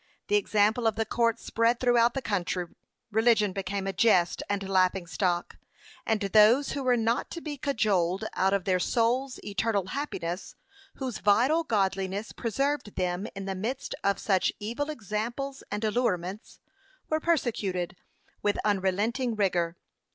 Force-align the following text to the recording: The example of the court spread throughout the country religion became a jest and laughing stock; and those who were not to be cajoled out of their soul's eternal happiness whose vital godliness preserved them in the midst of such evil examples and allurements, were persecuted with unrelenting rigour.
The 0.29 0.35
example 0.35 0.87
of 0.87 0.95
the 0.95 1.05
court 1.05 1.37
spread 1.39 1.79
throughout 1.79 2.15
the 2.15 2.23
country 2.23 2.65
religion 3.11 3.53
became 3.53 3.85
a 3.85 3.93
jest 3.93 4.41
and 4.49 4.67
laughing 4.67 5.05
stock; 5.05 5.57
and 6.07 6.19
those 6.19 6.71
who 6.71 6.81
were 6.81 6.97
not 6.97 7.29
to 7.29 7.39
be 7.39 7.55
cajoled 7.55 8.23
out 8.33 8.51
of 8.51 8.63
their 8.65 8.79
soul's 8.79 9.39
eternal 9.45 9.85
happiness 9.89 10.55
whose 10.95 11.19
vital 11.19 11.63
godliness 11.63 12.31
preserved 12.31 12.95
them 12.95 13.27
in 13.35 13.45
the 13.45 13.53
midst 13.53 13.93
of 14.03 14.17
such 14.17 14.51
evil 14.59 14.89
examples 14.89 15.61
and 15.69 15.83
allurements, 15.83 16.57
were 17.07 17.19
persecuted 17.19 17.95
with 18.41 18.57
unrelenting 18.65 19.35
rigour. 19.35 19.77